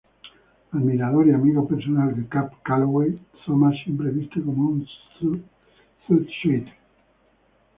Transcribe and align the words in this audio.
Admirador 0.71 1.27
y 1.27 1.31
amigo 1.31 1.67
personal 1.67 2.15
de 2.15 2.27
Cab 2.27 2.59
Calloway, 2.63 3.13
Thomas 3.45 3.75
siempre 3.83 4.09
viste 4.09 4.41
como 4.41 4.69
un 4.69 4.87
zoot 5.19 5.39
suit. 6.07 6.67